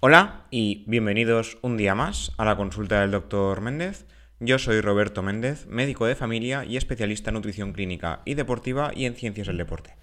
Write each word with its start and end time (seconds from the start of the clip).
Hola 0.00 0.44
y 0.52 0.84
bienvenidos 0.86 1.58
un 1.60 1.76
día 1.76 1.96
más 1.96 2.30
a 2.36 2.44
la 2.44 2.54
consulta 2.54 3.00
del 3.00 3.10
doctor 3.10 3.60
Méndez. 3.60 4.06
Yo 4.38 4.60
soy 4.60 4.80
Roberto 4.80 5.24
Méndez, 5.24 5.66
médico 5.66 6.06
de 6.06 6.14
familia 6.14 6.64
y 6.64 6.76
especialista 6.76 7.30
en 7.30 7.34
nutrición 7.34 7.72
clínica 7.72 8.20
y 8.24 8.34
deportiva 8.34 8.92
y 8.94 9.06
en 9.06 9.16
ciencias 9.16 9.48
del 9.48 9.56
deporte. 9.56 9.96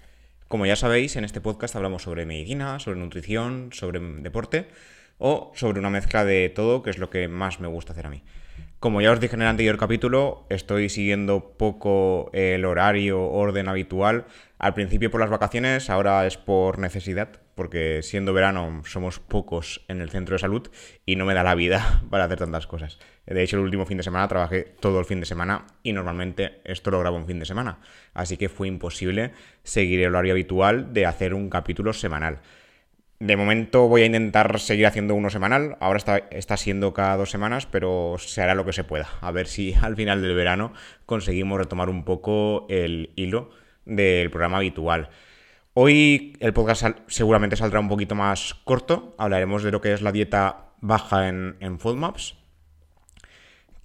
Como 0.48 0.66
ya 0.66 0.76
sabéis, 0.76 1.16
en 1.16 1.24
este 1.24 1.40
podcast 1.40 1.76
hablamos 1.76 2.02
sobre 2.02 2.26
medicina, 2.26 2.78
sobre 2.78 3.00
nutrición, 3.00 3.70
sobre 3.72 3.98
deporte 4.00 4.68
o 5.16 5.50
sobre 5.54 5.78
una 5.78 5.88
mezcla 5.88 6.26
de 6.26 6.50
todo, 6.50 6.82
que 6.82 6.90
es 6.90 6.98
lo 6.98 7.08
que 7.08 7.26
más 7.28 7.58
me 7.60 7.66
gusta 7.66 7.94
hacer 7.94 8.04
a 8.04 8.10
mí. 8.10 8.22
Como 8.78 9.00
ya 9.00 9.12
os 9.12 9.18
dije 9.18 9.34
en 9.34 9.40
el 9.40 9.48
anterior 9.48 9.78
capítulo, 9.78 10.44
estoy 10.50 10.90
siguiendo 10.90 11.56
poco 11.56 12.28
el 12.34 12.66
horario, 12.66 13.22
orden 13.22 13.66
habitual. 13.66 14.26
Al 14.58 14.74
principio 14.74 15.10
por 15.10 15.22
las 15.22 15.30
vacaciones, 15.30 15.88
ahora 15.88 16.26
es 16.26 16.36
por 16.36 16.78
necesidad, 16.78 17.40
porque 17.56 18.02
siendo 18.02 18.34
verano 18.34 18.82
somos 18.84 19.18
pocos 19.18 19.84
en 19.88 20.00
el 20.00 20.10
centro 20.10 20.34
de 20.34 20.38
salud 20.38 20.70
y 21.06 21.16
no 21.16 21.24
me 21.24 21.34
da 21.34 21.42
la 21.42 21.56
vida 21.56 22.02
para 22.10 22.24
hacer 22.24 22.38
tantas 22.38 22.68
cosas. 22.68 23.00
De 23.26 23.42
hecho, 23.42 23.56
el 23.56 23.64
último 23.64 23.86
fin 23.86 23.96
de 23.96 24.04
semana 24.04 24.28
trabajé 24.28 24.74
todo 24.78 25.00
el 25.00 25.06
fin 25.06 25.18
de 25.18 25.26
semana 25.26 25.66
y 25.82 25.92
normalmente 25.92 26.60
esto 26.64 26.92
lo 26.92 27.00
grabo 27.00 27.16
un 27.16 27.26
fin 27.26 27.40
de 27.40 27.46
semana. 27.46 27.80
Así 28.14 28.36
que 28.36 28.48
fue 28.48 28.68
imposible 28.68 29.32
seguir 29.64 30.00
el 30.00 30.14
horario 30.14 30.34
habitual 30.34 30.92
de 30.92 31.06
hacer 31.06 31.34
un 31.34 31.50
capítulo 31.50 31.92
semanal. 31.92 32.40
De 33.18 33.36
momento 33.38 33.88
voy 33.88 34.02
a 34.02 34.06
intentar 34.06 34.60
seguir 34.60 34.86
haciendo 34.86 35.14
uno 35.14 35.30
semanal. 35.30 35.78
Ahora 35.80 35.96
está, 35.96 36.18
está, 36.30 36.58
siendo 36.58 36.92
cada 36.92 37.16
dos 37.16 37.30
semanas, 37.30 37.64
pero 37.64 38.16
se 38.18 38.42
hará 38.42 38.54
lo 38.54 38.66
que 38.66 38.74
se 38.74 38.84
pueda. 38.84 39.08
A 39.22 39.30
ver 39.30 39.46
si 39.46 39.72
al 39.82 39.96
final 39.96 40.20
del 40.20 40.34
verano 40.34 40.74
conseguimos 41.06 41.58
retomar 41.58 41.88
un 41.88 42.04
poco 42.04 42.66
el 42.68 43.10
hilo 43.16 43.50
del 43.86 44.30
programa 44.30 44.58
habitual. 44.58 45.08
Hoy 45.78 46.34
el 46.40 46.54
podcast 46.54 46.86
seguramente 47.06 47.54
saldrá 47.54 47.80
un 47.80 47.88
poquito 47.90 48.14
más 48.14 48.54
corto. 48.64 49.14
Hablaremos 49.18 49.62
de 49.62 49.70
lo 49.70 49.82
que 49.82 49.92
es 49.92 50.00
la 50.00 50.10
dieta 50.10 50.70
baja 50.80 51.28
en, 51.28 51.58
en 51.60 51.78
FODMAPs, 51.78 52.34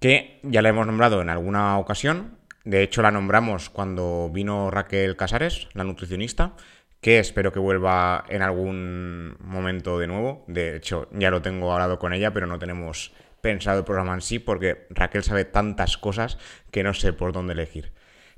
que 0.00 0.40
ya 0.42 0.62
la 0.62 0.70
hemos 0.70 0.86
nombrado 0.86 1.20
en 1.20 1.28
alguna 1.28 1.76
ocasión. 1.76 2.38
De 2.64 2.82
hecho, 2.82 3.02
la 3.02 3.10
nombramos 3.10 3.68
cuando 3.68 4.30
vino 4.32 4.70
Raquel 4.70 5.16
Casares, 5.16 5.68
la 5.74 5.84
nutricionista, 5.84 6.54
que 7.02 7.18
espero 7.18 7.52
que 7.52 7.58
vuelva 7.58 8.24
en 8.30 8.40
algún 8.40 9.36
momento 9.40 9.98
de 9.98 10.06
nuevo. 10.06 10.46
De 10.48 10.74
hecho, 10.74 11.10
ya 11.12 11.30
lo 11.30 11.42
tengo 11.42 11.74
hablado 11.74 11.98
con 11.98 12.14
ella, 12.14 12.32
pero 12.32 12.46
no 12.46 12.58
tenemos 12.58 13.12
pensado 13.42 13.80
el 13.80 13.84
programa 13.84 14.14
en 14.14 14.22
sí, 14.22 14.38
porque 14.38 14.86
Raquel 14.88 15.24
sabe 15.24 15.44
tantas 15.44 15.98
cosas 15.98 16.38
que 16.70 16.84
no 16.84 16.94
sé 16.94 17.12
por 17.12 17.34
dónde 17.34 17.52
elegir. 17.52 17.92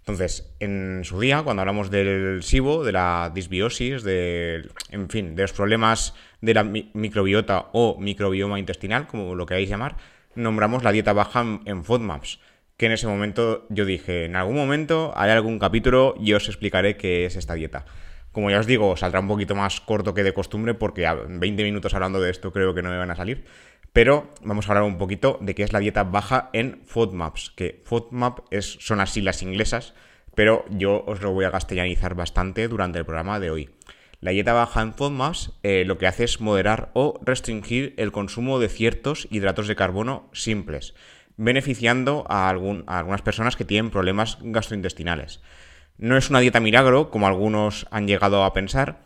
Entonces, 0.04 0.54
en 0.60 1.00
su 1.04 1.18
día, 1.18 1.42
cuando 1.42 1.62
hablamos 1.62 1.90
del 1.90 2.42
SIBO, 2.42 2.84
de 2.84 2.92
la 2.92 3.32
disbiosis, 3.34 4.02
de, 4.02 4.68
en 4.90 5.08
fin, 5.08 5.34
de 5.34 5.40
los 5.40 5.54
problemas 5.54 6.12
de 6.42 6.52
la 6.52 6.62
microbiota 6.62 7.70
o 7.72 7.96
microbioma 7.98 8.58
intestinal, 8.58 9.06
como 9.06 9.34
lo 9.34 9.46
queráis 9.46 9.70
llamar, 9.70 9.96
nombramos 10.34 10.84
la 10.84 10.92
dieta 10.92 11.14
baja 11.14 11.42
en 11.64 11.84
FODMAPs, 11.84 12.38
que 12.76 12.84
en 12.84 12.92
ese 12.92 13.06
momento 13.06 13.66
yo 13.70 13.86
dije, 13.86 14.26
en 14.26 14.36
algún 14.36 14.56
momento 14.56 15.14
haré 15.16 15.32
algún 15.32 15.58
capítulo 15.58 16.14
y 16.20 16.34
os 16.34 16.48
explicaré 16.48 16.98
qué 16.98 17.24
es 17.24 17.36
esta 17.36 17.54
dieta. 17.54 17.86
Como 18.30 18.50
ya 18.50 18.58
os 18.58 18.66
digo, 18.66 18.98
saldrá 18.98 19.20
un 19.20 19.28
poquito 19.28 19.54
más 19.54 19.80
corto 19.80 20.12
que 20.12 20.22
de 20.22 20.34
costumbre 20.34 20.74
porque 20.74 21.06
a 21.06 21.14
20 21.14 21.62
minutos 21.62 21.94
hablando 21.94 22.20
de 22.20 22.30
esto 22.30 22.52
creo 22.52 22.74
que 22.74 22.82
no 22.82 22.90
me 22.90 22.98
van 22.98 23.10
a 23.10 23.16
salir. 23.16 23.46
Pero 23.94 24.34
vamos 24.42 24.66
a 24.66 24.72
hablar 24.72 24.82
un 24.82 24.98
poquito 24.98 25.38
de 25.40 25.54
qué 25.54 25.62
es 25.62 25.72
la 25.72 25.78
dieta 25.78 26.02
baja 26.02 26.50
en 26.52 26.82
FODMAPs, 26.84 27.52
que 27.54 27.80
FODMAP 27.84 28.40
es, 28.50 28.76
son 28.80 28.98
las 28.98 29.16
inglesas, 29.16 29.94
pero 30.34 30.64
yo 30.68 31.04
os 31.06 31.22
lo 31.22 31.30
voy 31.30 31.44
a 31.44 31.52
castellanizar 31.52 32.16
bastante 32.16 32.66
durante 32.66 32.98
el 32.98 33.04
programa 33.04 33.38
de 33.38 33.52
hoy. 33.52 33.70
La 34.18 34.32
dieta 34.32 34.52
baja 34.52 34.82
en 34.82 34.94
FODMAPs 34.94 35.52
eh, 35.62 35.84
lo 35.86 35.96
que 35.96 36.08
hace 36.08 36.24
es 36.24 36.40
moderar 36.40 36.90
o 36.94 37.20
restringir 37.22 37.94
el 37.96 38.10
consumo 38.10 38.58
de 38.58 38.68
ciertos 38.68 39.28
hidratos 39.30 39.68
de 39.68 39.76
carbono 39.76 40.28
simples, 40.32 40.96
beneficiando 41.36 42.24
a 42.28 42.48
algunas 42.48 43.22
personas 43.22 43.54
que 43.54 43.64
tienen 43.64 43.92
problemas 43.92 44.38
gastrointestinales. 44.42 45.40
No 45.98 46.16
es 46.16 46.30
una 46.30 46.40
dieta 46.40 46.58
milagro, 46.58 47.12
como 47.12 47.28
algunos 47.28 47.86
han 47.92 48.08
llegado 48.08 48.42
a 48.42 48.52
pensar, 48.54 49.04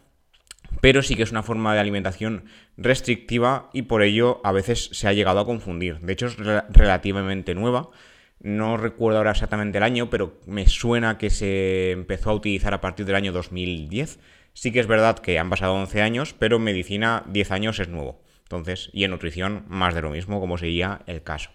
pero 0.81 1.03
sí 1.03 1.16
que 1.16 1.22
es 1.22 1.31
una 1.31 1.43
forma 1.43 1.75
de 1.75 1.81
alimentación 1.81 2.44
restrictiva 2.77 3.71
y 3.72 3.83
por 3.83 4.03
ello 4.03 4.41
a 4.44 4.53
veces 4.53 4.91
se 4.93 5.09
ha 5.09 5.12
llegado 5.12 5.41
a 5.41 5.47
confundir. 5.47 6.00
De 6.00 6.12
hecho 6.12 6.27
es 6.27 6.37
relativamente 6.37 7.55
nueva. 7.55 7.91
No 8.41 8.77
recuerdo 8.77 9.19
ahora 9.19 9.33
exactamente 9.33 9.78
el 9.78 9.84
año, 9.84 10.11
pero 10.11 10.38
me 10.47 10.69
suena 10.69 11.19
que 11.19 11.31
se 11.31 11.91
empezó 11.91 12.31
a 12.31 12.34
utilizar 12.34 12.72
a 12.72 12.81
partir 12.81 13.05
del 13.05 13.17
año 13.17 13.33
2010. 13.33 14.21
Sí 14.53 14.72
que 14.72 14.81
es 14.81 14.87
verdad 14.87 15.19
que 15.19 15.38
han 15.38 15.50
pasado 15.50 15.75
11 15.75 16.03
años, 16.03 16.34
pero 16.38 16.56
en 16.56 16.65
medicina 16.65 17.25
10 17.27 17.50
años 17.50 17.81
es 17.81 17.88
nuevo. 17.88 18.22
Entonces, 18.44 18.91
y 18.93 19.05
en 19.05 19.11
nutrición 19.11 19.65
más 19.69 19.94
de 19.94 20.03
lo 20.03 20.11
mismo, 20.11 20.41
como 20.41 20.56
sería 20.56 21.03
el 21.06 21.22
caso. 21.22 21.50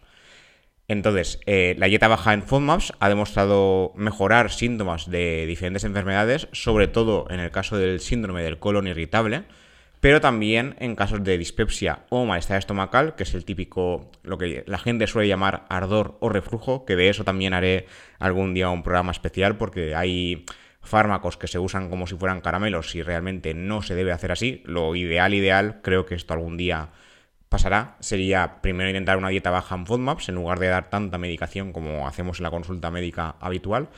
Entonces, 0.93 1.39
eh, 1.47 1.73
la 1.79 1.87
dieta 1.87 2.07
baja 2.07 2.33
en 2.33 2.43
FODMAPs 2.43 2.93
ha 2.99 3.09
demostrado 3.09 3.93
mejorar 3.95 4.51
síntomas 4.51 5.09
de 5.09 5.47
diferentes 5.47 5.83
enfermedades, 5.83 6.47
sobre 6.51 6.87
todo 6.87 7.25
en 7.31 7.39
el 7.39 7.49
caso 7.49 7.77
del 7.77 7.99
síndrome 7.99 8.43
del 8.43 8.59
colon 8.59 8.85
irritable, 8.85 9.43
pero 10.01 10.21
también 10.21 10.75
en 10.77 10.95
casos 10.95 11.23
de 11.23 11.39
dispepsia 11.39 12.03
o 12.09 12.25
malestar 12.25 12.59
estomacal, 12.59 13.15
que 13.15 13.23
es 13.23 13.33
el 13.33 13.43
típico, 13.43 14.11
lo 14.21 14.37
que 14.37 14.63
la 14.67 14.77
gente 14.77 15.07
suele 15.07 15.27
llamar 15.27 15.65
ardor 15.67 16.15
o 16.19 16.29
reflujo, 16.29 16.85
que 16.85 16.95
de 16.95 17.09
eso 17.09 17.23
también 17.23 17.55
haré 17.55 17.87
algún 18.19 18.53
día 18.53 18.69
un 18.69 18.83
programa 18.83 19.11
especial 19.11 19.57
porque 19.57 19.95
hay 19.95 20.45
fármacos 20.83 21.37
que 21.37 21.47
se 21.47 21.57
usan 21.57 21.89
como 21.89 22.05
si 22.05 22.15
fueran 22.15 22.41
caramelos 22.41 22.93
y 22.93 23.01
realmente 23.01 23.55
no 23.55 23.81
se 23.81 23.95
debe 23.95 24.11
hacer 24.11 24.31
así. 24.31 24.61
Lo 24.65 24.95
ideal, 24.95 25.33
ideal, 25.33 25.79
creo 25.81 26.05
que 26.05 26.13
esto 26.13 26.33
algún 26.33 26.55
día 26.55 26.89
pasará 27.53 27.97
sería 27.99 28.61
primero 28.63 28.89
intentar 28.89 29.15
una 29.15 29.29
dieta 29.29 29.51
baja 29.51 29.75
en 29.75 29.85
FODMAPs 29.85 30.27
en 30.27 30.33
lugar 30.33 30.57
de 30.57 30.69
dar 30.69 30.89
tanta 30.89 31.19
medicación 31.19 31.71
como 31.71 32.07
hacemos 32.07 32.39
en 32.39 32.43
la 32.45 32.49
consulta 32.49 32.89
médica 32.89 33.35
habitual. 33.39 33.89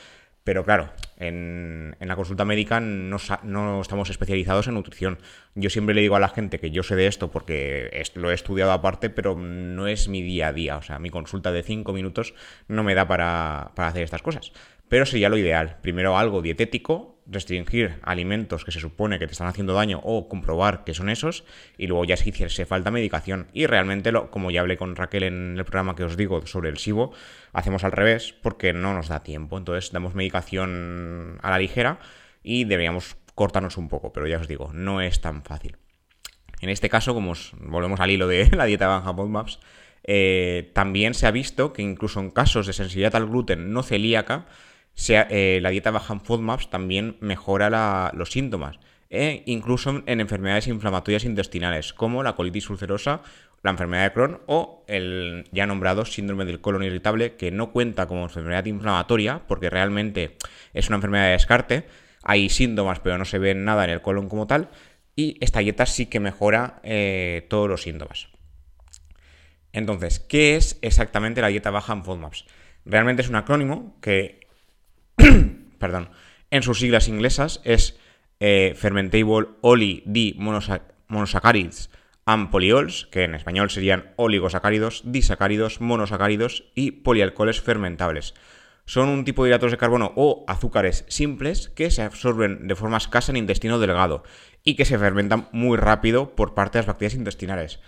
Pero 0.44 0.66
claro, 0.66 0.92
en, 1.18 1.96
la 2.00 2.16
consulta 2.18 2.44
médica 2.44 2.82
no, 2.82 3.18
no, 3.44 3.82
estamos 3.82 4.10
especializados 4.10 4.68
en 4.68 4.74
nutrición. 4.74 5.20
Yo 5.56 5.70
siempre 5.70 5.96
le 5.96 6.02
digo 6.02 6.18
a 6.18 6.20
la 6.20 6.28
gente 6.28 6.60
que 6.60 6.70
yo 6.70 6.84
sé 6.84 6.96
de 6.96 7.08
esto 7.08 7.32
porque 7.32 7.90
lo 8.14 8.30
he 8.30 8.34
estudiado 8.34 8.74
aparte, 8.74 9.10
pero 9.10 9.36
no 9.36 9.88
es 9.88 10.10
mi 10.10 10.22
día 10.22 10.50
a 10.50 10.54
día. 10.54 10.76
O 10.76 10.82
sea, 10.82 11.00
mi 11.00 11.10
consulta 11.10 11.52
de 11.54 11.64
5 11.64 11.94
minutos 11.94 12.36
no 12.68 12.84
me 12.84 12.94
da 12.94 13.08
para, 13.08 13.72
para 13.74 13.88
hacer 13.88 14.04
estas 14.04 14.22
cosas. 14.22 14.52
Pero 14.90 15.06
sería 15.06 15.30
lo 15.30 15.38
ideal. 15.38 15.78
Primero 15.82 16.18
algo 16.18 16.42
dietético, 16.42 17.16
restringir 17.28 18.00
alimentos 18.04 18.64
que 18.64 18.72
se 18.72 18.80
supone 18.80 19.18
que 19.18 19.26
te 19.26 19.32
están 19.32 19.48
haciendo 19.48 19.74
daño 19.74 20.00
o 20.04 20.30
comprobar 20.30 20.84
que 20.84 20.94
son 20.94 21.10
esos 21.10 21.44
y 21.78 21.88
luego 21.88 22.06
ya 22.06 22.18
si 22.18 22.30
hiciese 22.30 22.66
falta 22.66 22.92
medicación. 22.92 23.48
Y 23.54 23.66
realmente 23.66 24.12
lo, 24.12 24.30
como 24.30 24.52
ya 24.52 24.62
hablé 24.62 24.78
con 24.78 24.96
Raquel 24.96 25.24
en 25.24 25.56
el 25.58 25.66
programa 25.66 25.96
que 25.96 26.04
os 26.04 26.18
digo 26.18 26.46
sobre 26.46 26.70
el 26.70 26.78
SIBO 26.78 27.14
hacemos 27.54 27.84
al 27.84 27.92
revés 27.92 28.34
porque 28.34 28.74
no 28.74 28.94
nos 28.94 29.08
da 29.08 29.24
tiempo. 29.24 29.58
Entonces 29.58 29.92
damos 29.92 30.14
medicación 30.14 31.40
a 31.42 31.50
la 31.50 31.60
ligera 31.60 32.00
y 32.44 32.66
deberíamos 32.66 33.18
cortarnos 33.34 33.78
un 33.78 33.90
poco 33.90 34.14
pero 34.14 34.28
ya 34.28 34.40
os 34.40 34.48
digo 34.48 34.72
no 34.74 35.02
es 35.02 35.22
tan 35.22 35.44
fácil. 35.44 35.78
En 36.62 36.70
este 36.70 36.90
caso 36.90 37.14
como 37.14 37.34
volvemos 37.60 38.00
al 38.00 38.12
hilo 38.12 38.28
de 38.28 38.50
la 38.56 38.66
dieta 38.66 38.88
Banja 38.88 39.14
Maps 39.14 39.60
eh, 40.08 40.72
también 40.74 41.16
se 41.16 41.26
ha 41.26 41.32
visto 41.32 41.74
que 41.74 41.82
incluso 41.82 42.20
en 42.20 42.30
casos 42.30 42.68
de 42.68 42.74
sensibilidad 42.74 43.16
al 43.16 43.26
gluten 43.26 43.74
no 43.74 43.82
celíaca 43.82 44.46
sea, 44.96 45.28
eh, 45.30 45.60
la 45.62 45.70
dieta 45.70 45.92
baja 45.92 46.14
en 46.14 46.22
FODMAPs 46.22 46.70
también 46.70 47.18
mejora 47.20 48.12
los 48.14 48.32
síntomas, 48.32 48.80
e 49.10 49.44
incluso 49.46 50.04
en 50.06 50.20
enfermedades 50.20 50.68
inflamatorias 50.68 51.26
intestinales, 51.26 51.94
como 51.94 52.24
la 52.24 52.36
colitis 52.36 52.70
ulcerosa, 52.70 53.22
la 53.62 53.72
enfermedad 53.72 54.04
de 54.04 54.14
Crohn 54.14 54.42
o 54.46 54.84
el 54.88 55.46
ya 55.52 55.66
nombrado 55.66 56.06
síndrome 56.06 56.46
del 56.46 56.62
colon 56.62 56.84
irritable, 56.84 57.36
que 57.36 57.52
no 57.52 57.72
cuenta 57.72 58.08
como 58.08 58.24
enfermedad 58.24 58.66
inflamatoria, 58.66 59.42
porque 59.48 59.70
realmente 59.70 60.38
es 60.74 60.88
una 60.88 60.98
enfermedad 60.98 61.26
de 61.26 61.32
descarte, 61.32 61.88
hay 62.24 62.50
síntomas 62.50 63.00
pero 63.00 63.18
no 63.18 63.26
se 63.26 63.40
ve 63.40 63.56
nada 63.56 63.84
en 63.84 63.90
el 63.90 64.02
colon 64.02 64.30
como 64.30 64.48
tal, 64.48 64.70
y 65.16 65.38
esta 65.42 65.60
dieta 65.60 65.86
sí 65.86 66.06
que 66.08 66.20
mejora 66.20 66.80
eh, 66.84 67.46
todos 67.50 67.70
los 67.70 67.82
síntomas. 67.82 68.28
Entonces, 69.74 70.20
¿qué 70.20 70.56
es 70.56 70.78
exactamente 70.82 71.42
la 71.42 71.48
dieta 71.48 71.70
baja 71.70 71.94
en 71.94 72.06
FODMAPs? 72.06 72.46
Realmente 72.86 73.24
es 73.24 73.30
un 73.30 73.36
acrónimo 73.36 73.98
que 74.00 74.45
perdón, 75.80 76.10
en 76.52 76.64
sus 76.64 76.80
siglas 76.80 77.08
inglesas 77.08 77.62
es 77.64 77.98
eh, 78.40 78.74
Fermentable 78.76 79.48
Oli 79.62 80.04
D 80.06 80.36
Monosaccharides 80.38 81.90
and 82.26 82.50
Polyols, 82.50 83.08
que 83.12 83.24
en 83.24 83.36
español 83.36 83.70
serían 83.70 84.14
oligosacáridos, 84.16 85.04
disacáridos, 85.06 85.80
monosacáridos 85.80 86.66
y 86.74 86.92
polialcoholes 86.92 87.62
fermentables. 87.62 88.34
Son 88.86 89.10
un 89.10 89.26
tipo 89.26 89.44
de 89.44 89.50
hidratos 89.50 89.72
de 89.72 89.78
carbono 89.78 90.14
o 90.16 90.44
azúcares 90.48 91.06
simples 91.08 91.70
que 91.70 91.90
se 91.90 92.04
absorben 92.04 92.68
de 92.68 92.76
forma 92.76 92.98
escasa 92.98 93.32
en 93.32 93.38
intestino 93.38 93.80
delgado 93.80 94.24
y 94.64 94.76
que 94.76 94.86
se 94.86 94.98
fermentan 94.98 95.50
muy 95.52 95.78
rápido 95.78 96.36
por 96.36 96.54
parte 96.54 96.78
de 96.78 96.82
las 96.82 96.88
bacterias 96.88 97.16
intestinales. 97.16 97.80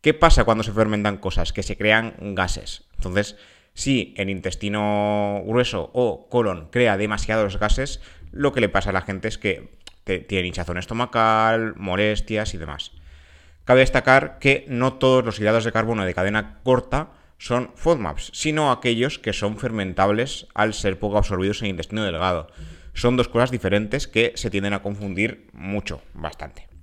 ¿Qué 0.00 0.14
pasa 0.14 0.44
cuando 0.44 0.64
se 0.64 0.72
fermentan 0.72 1.18
cosas? 1.18 1.52
Que 1.52 1.62
se 1.62 1.76
crean 1.76 2.14
gases. 2.34 2.88
Entonces, 2.96 3.36
si 3.76 4.14
el 4.16 4.30
intestino 4.30 5.42
grueso 5.44 5.90
o 5.92 6.28
colon 6.30 6.70
crea 6.72 6.96
demasiados 6.96 7.58
gases, 7.58 8.00
lo 8.32 8.54
que 8.54 8.62
le 8.62 8.70
pasa 8.70 8.88
a 8.88 8.94
la 8.94 9.02
gente 9.02 9.28
es 9.28 9.36
que 9.36 9.76
tiene 10.26 10.48
hinchazón 10.48 10.78
estomacal, 10.78 11.74
molestias 11.76 12.54
y 12.54 12.58
demás. 12.58 12.92
Cabe 13.64 13.80
destacar 13.80 14.38
que 14.38 14.64
no 14.68 14.94
todos 14.94 15.24
los 15.24 15.38
hidratos 15.38 15.64
de 15.64 15.72
carbono 15.72 16.06
de 16.06 16.14
cadena 16.14 16.60
corta 16.62 17.10
son 17.36 17.70
FODMAPs, 17.74 18.30
sino 18.32 18.72
aquellos 18.72 19.18
que 19.18 19.34
son 19.34 19.58
fermentables 19.58 20.46
al 20.54 20.72
ser 20.72 20.98
poco 20.98 21.18
absorbidos 21.18 21.60
en 21.60 21.66
el 21.66 21.70
intestino 21.72 22.02
delgado. 22.02 22.46
Son 22.94 23.18
dos 23.18 23.28
cosas 23.28 23.50
diferentes 23.50 24.08
que 24.08 24.32
se 24.36 24.48
tienden 24.48 24.72
a 24.72 24.80
confundir 24.80 25.50
mucho, 25.52 26.00
bastante. 26.14 26.75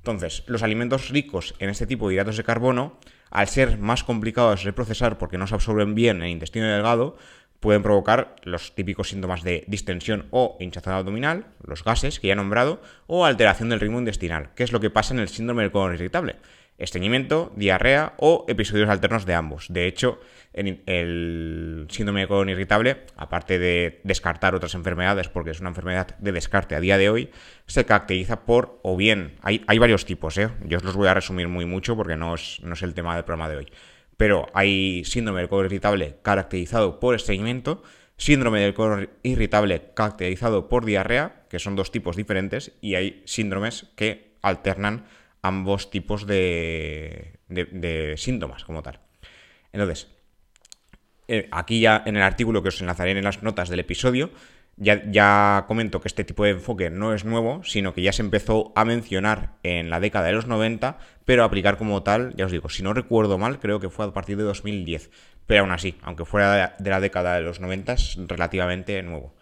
Entonces, 0.00 0.44
los 0.46 0.62
alimentos 0.62 1.10
ricos 1.10 1.54
en 1.58 1.68
este 1.68 1.86
tipo 1.86 2.08
de 2.08 2.14
hidratos 2.14 2.38
de 2.38 2.44
carbono, 2.44 2.98
al 3.30 3.48
ser 3.48 3.78
más 3.78 4.02
complicados 4.02 4.64
de 4.64 4.72
procesar 4.72 5.18
porque 5.18 5.38
no 5.38 5.46
se 5.46 5.54
absorben 5.54 5.94
bien 5.94 6.18
en 6.18 6.22
el 6.22 6.30
intestino 6.30 6.66
delgado, 6.66 7.16
pueden 7.60 7.82
provocar 7.82 8.36
los 8.42 8.74
típicos 8.74 9.10
síntomas 9.10 9.42
de 9.42 9.64
distensión 9.68 10.26
o 10.30 10.56
hinchazón 10.58 10.94
abdominal, 10.94 11.46
los 11.62 11.84
gases 11.84 12.18
que 12.18 12.28
ya 12.28 12.32
he 12.32 12.36
nombrado, 12.36 12.80
o 13.06 13.26
alteración 13.26 13.68
del 13.68 13.80
ritmo 13.80 13.98
intestinal, 13.98 14.54
que 14.54 14.64
es 14.64 14.72
lo 14.72 14.80
que 14.80 14.88
pasa 14.88 15.12
en 15.12 15.20
el 15.20 15.28
síndrome 15.28 15.62
del 15.62 15.70
colon 15.70 15.94
irritable. 15.94 16.36
Estreñimiento, 16.80 17.52
diarrea 17.54 18.14
o 18.16 18.44
episodios 18.48 18.88
alternos 18.88 19.26
de 19.26 19.34
ambos. 19.34 19.66
De 19.68 19.86
hecho, 19.86 20.18
el 20.52 21.86
síndrome 21.90 22.22
de 22.22 22.28
colon 22.28 22.48
irritable, 22.48 23.04
aparte 23.16 23.58
de 23.58 24.00
descartar 24.02 24.54
otras 24.54 24.74
enfermedades, 24.74 25.28
porque 25.28 25.50
es 25.50 25.60
una 25.60 25.68
enfermedad 25.68 26.16
de 26.18 26.32
descarte 26.32 26.74
a 26.74 26.80
día 26.80 26.98
de 26.98 27.10
hoy, 27.10 27.30
se 27.66 27.84
caracteriza 27.84 28.44
por, 28.44 28.80
o 28.82 28.96
bien, 28.96 29.36
hay, 29.42 29.62
hay 29.66 29.78
varios 29.78 30.04
tipos, 30.04 30.36
¿eh? 30.38 30.48
yo 30.64 30.78
os 30.78 30.84
los 30.84 30.96
voy 30.96 31.08
a 31.08 31.14
resumir 31.14 31.48
muy 31.48 31.66
mucho 31.66 31.96
porque 31.96 32.16
no 32.16 32.34
es, 32.34 32.60
no 32.62 32.74
es 32.74 32.82
el 32.82 32.94
tema 32.94 33.14
del 33.14 33.24
programa 33.24 33.48
de 33.48 33.56
hoy 33.56 33.72
pero 34.20 34.48
hay 34.52 35.02
síndrome 35.06 35.40
del 35.40 35.48
colon 35.48 35.64
irritable 35.64 36.18
caracterizado 36.20 37.00
por 37.00 37.14
estreñimiento, 37.14 37.82
síndrome 38.18 38.60
del 38.60 38.74
colon 38.74 39.08
irritable 39.22 39.92
caracterizado 39.94 40.68
por 40.68 40.84
diarrea, 40.84 41.46
que 41.48 41.58
son 41.58 41.74
dos 41.74 41.90
tipos 41.90 42.16
diferentes, 42.16 42.72
y 42.82 42.96
hay 42.96 43.22
síndromes 43.24 43.86
que 43.96 44.36
alternan 44.42 45.06
ambos 45.42 45.90
tipos 45.90 46.26
de, 46.26 47.38
síntomas 48.16 48.64
como 48.64 48.82
tal. 48.82 49.00
Entonces, 49.72 50.08
eh, 51.28 51.48
aquí 51.52 51.80
ya 51.80 52.02
en 52.06 52.16
el 52.16 52.22
artículo 52.22 52.62
que 52.62 52.68
os 52.68 52.80
enlazaré 52.80 53.12
en 53.12 53.24
las 53.24 53.42
notas 53.42 53.68
del 53.68 53.80
episodio, 53.80 54.30
ya, 54.76 55.64
comento 55.68 56.00
que 56.00 56.08
este 56.08 56.24
tipo 56.24 56.44
de 56.44 56.50
enfoque 56.52 56.88
no 56.88 57.12
es 57.12 57.24
nuevo, 57.24 57.62
sino 57.64 57.92
que 57.92 58.02
ya 58.02 58.12
se 58.12 58.22
empezó 58.22 58.72
a 58.74 58.84
mencionar 58.86 59.56
en 59.62 59.90
la 59.90 60.00
década 60.00 60.26
de 60.26 60.32
los 60.32 60.46
90, 60.46 60.98
pero 61.26 61.42
a 61.42 61.46
aplicar 61.46 61.76
como 61.76 62.02
tal, 62.02 62.34
ya 62.36 62.46
os 62.46 62.52
digo, 62.52 62.70
si 62.70 62.82
no 62.82 62.94
recuerdo 62.94 63.36
mal, 63.36 63.58
creo 63.58 63.78
que 63.78 63.90
fue 63.90 64.06
a 64.06 64.12
partir 64.12 64.38
de 64.38 64.44
2010. 64.44 65.10
Pero 65.46 65.62
aún 65.62 65.72
así, 65.72 65.98
aunque 66.02 66.24
fuera 66.24 66.76
de 66.78 66.90
la 66.90 67.00
década 67.00 67.34
de 67.34 67.42
los 67.42 67.60
90, 67.60 67.92
es 67.92 68.18
relativamente 68.26 69.02
nuevo. 69.02 69.34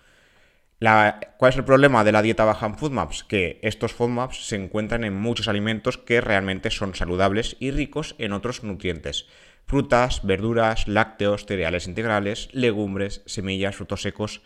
¿Cuál 0.81 1.51
es 1.51 1.57
el 1.57 1.65
problema 1.65 2.05
de 2.05 2.13
la 2.13 2.23
dieta 2.23 2.45
baja 2.45 2.67
en 2.67 2.77
FoodMaps? 2.77 3.25
Que 3.25 3.59
estos 3.63 3.93
FoodMaps 3.95 4.47
se 4.47 4.55
encuentran 4.55 5.03
en 5.03 5.13
muchos 5.13 5.49
alimentos 5.49 5.99
que 5.99 6.21
realmente 6.21 6.71
son 6.71 6.95
saludables 6.95 7.57
y 7.59 7.73
ricos 7.73 8.15
en 8.19 8.33
otros 8.33 8.63
nutrientes. 8.63 9.27
Frutas, 9.67 10.25
verduras, 10.25 10.87
lácteos, 10.87 11.47
cereales 11.47 11.89
integrales, 11.89 12.49
legumbres, 12.53 13.23
semillas, 13.27 13.75
frutos 13.75 14.03
secos, 14.03 14.41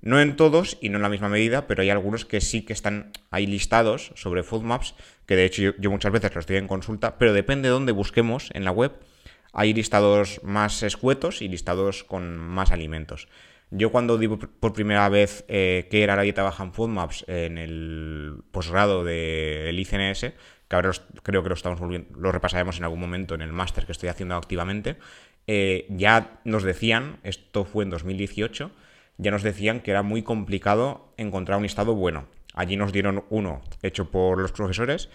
no 0.00 0.20
en 0.20 0.36
todos 0.36 0.78
y 0.80 0.90
no 0.90 0.96
en 0.96 1.02
la 1.02 1.08
misma 1.08 1.28
medida, 1.28 1.66
pero 1.66 1.82
hay 1.82 1.90
algunos 1.90 2.24
que 2.24 2.40
sí 2.40 2.62
que 2.62 2.72
están 2.72 3.10
ahí 3.32 3.48
listados 3.48 4.12
sobre 4.14 4.44
FoodMaps, 4.44 4.94
que 5.26 5.34
de 5.34 5.44
hecho 5.44 5.74
yo, 5.76 5.90
muchas 5.90 6.12
veces 6.12 6.32
los 6.36 6.42
estoy 6.42 6.56
en 6.56 6.68
consulta, 6.68 7.18
pero 7.18 7.32
depende 7.32 7.68
de 7.68 7.72
dónde 7.72 7.90
busquemos 7.90 8.50
en 8.54 8.64
la 8.64 8.70
web. 8.70 8.92
Hay 9.52 9.74
listados 9.74 10.40
más 10.44 10.84
escuetos 10.84 11.42
y 11.42 11.48
listados 11.48 12.04
con 12.04 12.38
más 12.38 12.70
alimentos. 12.70 13.26
Yo 13.76 13.90
cuando 13.90 14.18
digo 14.18 14.38
por 14.38 14.72
primera 14.72 15.08
vez 15.08 15.44
eh, 15.48 15.88
qué 15.90 16.04
era 16.04 16.14
la 16.14 16.22
dieta 16.22 16.44
baja 16.44 16.62
en 16.62 16.72
FoodMaps 16.72 17.24
en 17.26 17.58
el 17.58 18.36
posgrado 18.52 19.02
del 19.02 19.76
ICNS, 19.76 20.32
que 20.68 20.76
ahora 20.76 20.92
creo 21.24 21.42
que 21.42 21.48
lo, 21.48 21.56
estamos 21.56 21.80
lo 21.80 22.30
repasaremos 22.30 22.78
en 22.78 22.84
algún 22.84 23.00
momento 23.00 23.34
en 23.34 23.42
el 23.42 23.52
máster 23.52 23.84
que 23.84 23.90
estoy 23.90 24.10
haciendo 24.10 24.36
activamente, 24.36 24.96
eh, 25.48 25.86
ya 25.88 26.40
nos 26.44 26.62
decían, 26.62 27.18
esto 27.24 27.64
fue 27.64 27.82
en 27.82 27.90
2018, 27.90 28.70
ya 29.18 29.30
nos 29.32 29.42
decían 29.42 29.80
que 29.80 29.90
era 29.90 30.02
muy 30.04 30.22
complicado 30.22 31.12
encontrar 31.16 31.56
un 31.56 31.64
listado 31.64 31.96
bueno. 31.96 32.28
Allí 32.54 32.76
nos 32.76 32.92
dieron 32.92 33.24
uno 33.28 33.60
hecho 33.82 34.08
por 34.08 34.40
los 34.40 34.52
profesores, 34.52 35.10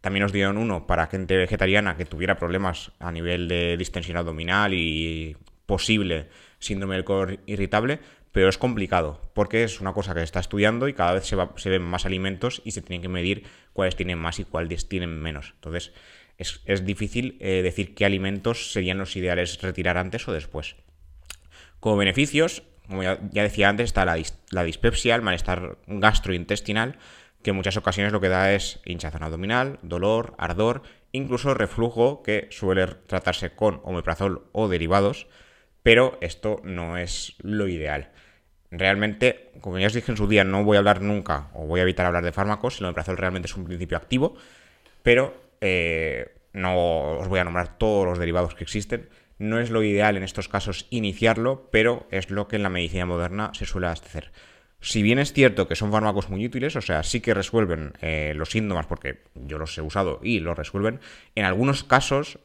también 0.00 0.22
nos 0.22 0.32
dieron 0.32 0.56
uno 0.56 0.86
para 0.86 1.08
gente 1.08 1.36
vegetariana 1.36 1.98
que 1.98 2.06
tuviera 2.06 2.38
problemas 2.38 2.90
a 3.00 3.12
nivel 3.12 3.48
de 3.48 3.76
distensión 3.76 4.16
abdominal 4.16 4.72
y 4.72 5.36
posible 5.66 6.28
síndrome 6.58 6.94
del 6.94 7.04
colon 7.04 7.40
irritable, 7.46 8.00
pero 8.32 8.48
es 8.48 8.58
complicado 8.58 9.20
porque 9.34 9.64
es 9.64 9.80
una 9.80 9.92
cosa 9.92 10.14
que 10.14 10.20
se 10.20 10.24
está 10.24 10.40
estudiando 10.40 10.88
y 10.88 10.94
cada 10.94 11.14
vez 11.14 11.24
se, 11.24 11.70
ven 11.70 11.82
más 11.82 12.06
alimentos 12.06 12.62
y 12.64 12.72
se 12.72 12.82
tienen 12.82 13.02
que 13.02 13.08
medir 13.08 13.44
cuáles 13.72 13.96
tienen 13.96 14.18
más 14.18 14.38
y 14.38 14.44
cuáles 14.44 14.88
tienen 14.88 15.20
menos. 15.20 15.52
Entonces 15.56 15.92
es, 16.36 16.84
difícil 16.84 17.36
eh, 17.40 17.62
decir 17.62 17.94
qué 17.94 18.04
alimentos 18.04 18.72
serían 18.72 18.98
los 18.98 19.16
ideales 19.16 19.60
retirar 19.60 19.98
antes 19.98 20.28
o 20.28 20.32
después. 20.32 20.76
Como 21.80 21.96
beneficios, 21.96 22.62
como 22.88 23.02
ya, 23.02 23.16
decía 23.16 23.68
antes, 23.68 23.86
está 23.86 24.04
la, 24.04 24.64
dispepsia, 24.64 25.14
el 25.14 25.22
malestar 25.22 25.78
gastrointestinal, 25.86 26.98
que 27.42 27.50
en 27.50 27.56
muchas 27.56 27.76
ocasiones 27.76 28.12
lo 28.12 28.20
que 28.20 28.28
da 28.28 28.52
es 28.52 28.80
hinchazón 28.84 29.22
abdominal, 29.22 29.78
dolor, 29.82 30.34
ardor, 30.38 30.82
incluso 31.12 31.54
reflujo, 31.54 32.22
que 32.22 32.48
suele 32.50 32.86
tratarse 32.86 33.50
con 33.50 33.80
omeprazol 33.84 34.48
o 34.52 34.68
derivados, 34.68 35.28
pero 35.82 36.18
esto 36.20 36.60
no 36.64 36.96
es 36.96 37.34
lo 37.38 37.68
ideal. 37.68 38.10
Realmente, 38.70 39.50
como 39.60 39.78
ya 39.78 39.86
os 39.86 39.94
dije 39.94 40.12
en 40.12 40.18
su 40.18 40.28
día, 40.28 40.44
no 40.44 40.64
voy 40.64 40.76
a 40.76 40.80
hablar 40.80 41.00
nunca, 41.00 41.48
o 41.54 41.66
voy 41.66 41.80
a 41.80 41.84
evitar 41.84 42.06
hablar 42.06 42.24
de 42.24 42.32
fármacos, 42.32 42.78
el 42.78 42.86
omeprazol 42.86 43.16
realmente 43.16 43.46
es 43.46 43.56
un 43.56 43.64
principio 43.64 43.96
activo, 43.96 44.36
pero 45.02 45.34
eh, 45.60 46.34
no 46.52 47.18
os 47.18 47.28
voy 47.28 47.40
a 47.40 47.44
nombrar 47.44 47.78
todos 47.78 48.06
los 48.06 48.18
derivados 48.18 48.54
que 48.54 48.64
existen, 48.64 49.08
no 49.38 49.60
es 49.60 49.70
lo 49.70 49.82
ideal 49.82 50.16
en 50.16 50.22
estos 50.22 50.48
casos 50.48 50.86
iniciarlo, 50.90 51.68
pero 51.70 52.06
es 52.10 52.30
lo 52.30 52.48
que 52.48 52.56
en 52.56 52.62
la 52.62 52.68
medicina 52.68 53.06
moderna 53.06 53.52
se 53.54 53.64
suele 53.64 53.86
hacer. 53.86 54.32
Si 54.80 55.02
bien 55.02 55.18
es 55.18 55.32
cierto 55.32 55.66
que 55.66 55.74
son 55.74 55.90
fármacos 55.90 56.28
muy 56.28 56.44
útiles, 56.44 56.76
o 56.76 56.80
sea, 56.80 57.02
sí 57.02 57.20
que 57.20 57.34
resuelven 57.34 57.94
eh, 58.00 58.32
los 58.36 58.50
síntomas, 58.50 58.86
porque 58.86 59.22
yo 59.34 59.58
los 59.58 59.76
he 59.76 59.82
usado 59.82 60.20
y 60.22 60.40
los 60.40 60.56
resuelven, 60.56 61.00
en 61.34 61.44
algunos 61.44 61.84
casos 61.84 62.38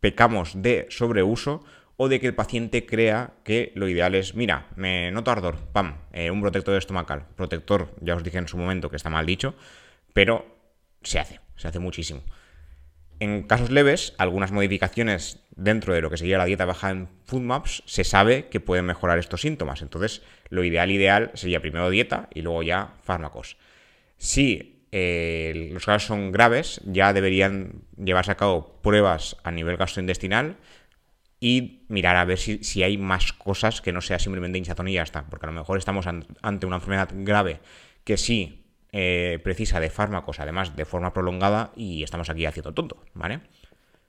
pecamos 0.00 0.62
de 0.62 0.86
sobreuso 0.90 1.64
o 2.02 2.08
de 2.08 2.18
que 2.18 2.26
el 2.26 2.34
paciente 2.34 2.84
crea 2.84 3.34
que 3.44 3.70
lo 3.76 3.88
ideal 3.88 4.16
es, 4.16 4.34
mira, 4.34 4.66
me 4.74 5.12
noto 5.12 5.30
ardor, 5.30 5.56
pam, 5.72 5.98
eh, 6.12 6.32
un 6.32 6.40
protector 6.40 6.76
estomacal. 6.76 7.28
Protector, 7.36 7.94
ya 8.00 8.16
os 8.16 8.24
dije 8.24 8.38
en 8.38 8.48
su 8.48 8.56
momento 8.56 8.90
que 8.90 8.96
está 8.96 9.08
mal 9.08 9.24
dicho, 9.24 9.54
pero 10.12 10.44
se 11.04 11.20
hace, 11.20 11.38
se 11.54 11.68
hace 11.68 11.78
muchísimo. 11.78 12.24
En 13.20 13.44
casos 13.44 13.70
leves, 13.70 14.14
algunas 14.18 14.50
modificaciones 14.50 15.44
dentro 15.54 15.94
de 15.94 16.00
lo 16.00 16.10
que 16.10 16.16
sería 16.16 16.38
la 16.38 16.44
dieta 16.44 16.64
baja 16.64 16.90
en 16.90 17.08
FoodMaps 17.24 17.84
se 17.86 18.02
sabe 18.02 18.48
que 18.48 18.58
pueden 18.58 18.86
mejorar 18.86 19.20
estos 19.20 19.42
síntomas. 19.42 19.80
Entonces, 19.80 20.22
lo 20.48 20.64
ideal 20.64 20.90
ideal 20.90 21.30
sería 21.34 21.60
primero 21.60 21.88
dieta 21.88 22.28
y 22.34 22.42
luego 22.42 22.64
ya 22.64 22.94
fármacos. 23.04 23.58
Si 24.16 24.88
eh, 24.90 25.70
los 25.72 25.86
casos 25.86 26.08
son 26.08 26.32
graves, 26.32 26.80
ya 26.84 27.12
deberían 27.12 27.84
llevarse 27.96 28.32
a 28.32 28.36
cabo 28.36 28.80
pruebas 28.82 29.36
a 29.44 29.52
nivel 29.52 29.76
gastrointestinal 29.76 30.56
y 31.42 31.80
mirar 31.88 32.14
a 32.14 32.24
ver 32.24 32.38
si, 32.38 32.84
hay 32.84 32.96
más 32.96 33.32
cosas 33.32 33.80
que 33.80 33.92
no 33.92 34.00
sea 34.00 34.20
simplemente 34.20 34.58
hinchazón 34.58 34.86
y 34.86 34.92
ya 34.92 35.02
está. 35.02 35.26
Porque 35.28 35.46
a 35.46 35.50
lo 35.50 35.58
mejor 35.58 35.76
estamos 35.76 36.06
ante 36.06 36.66
una 36.66 36.76
enfermedad 36.76 37.08
grave 37.12 37.58
que 38.04 38.16
sí 38.16 38.64
eh, 38.92 39.40
precisa 39.42 39.80
de 39.80 39.90
fármacos, 39.90 40.38
además 40.38 40.76
de 40.76 40.84
forma 40.84 41.12
prolongada, 41.12 41.72
y 41.74 42.04
estamos 42.04 42.30
aquí 42.30 42.46
haciendo 42.46 42.72
tonto, 42.72 43.02
¿vale? 43.14 43.40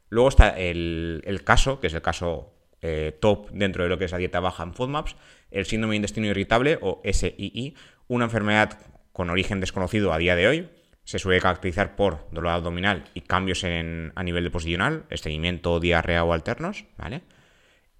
Luego 0.09 0.29
está 0.29 0.49
el, 0.59 1.41
caso, 1.43 1.79
que 1.79 1.87
es 1.87 1.95
el 1.95 2.03
caso 2.03 2.53
eh, 2.83 3.17
top 3.19 3.49
dentro 3.49 3.81
de 3.81 3.89
lo 3.89 3.97
que 3.97 4.05
es 4.05 4.11
la 4.11 4.19
dieta 4.19 4.39
baja 4.39 4.61
en 4.61 4.75
FODMAPs, 4.75 5.15
el 5.49 5.65
síndrome 5.65 5.93
de 5.93 5.97
intestino 5.97 6.27
irritable 6.27 6.77
o 6.81 7.01
SII, 7.03 7.73
una 8.09 8.25
enfermedad 8.25 8.77
con 9.11 9.31
origen 9.31 9.59
desconocido 9.59 10.13
a 10.13 10.19
día 10.19 10.35
de 10.35 10.47
hoy. 10.47 10.69
Se 11.03 11.19
suele 11.19 11.41
caracterizar 11.41 11.95
por 11.95 12.27
dolor 12.31 12.51
abdominal 12.51 13.05
y 13.13 13.21
cambios 13.21 13.63
en, 13.63 14.13
a 14.15 14.23
nivel 14.23 14.43
deposicional, 14.43 15.05
estreñimiento, 15.09 15.79
diarrea 15.79 16.23
o 16.23 16.33
alternos, 16.33 16.85
¿vale? 16.97 17.23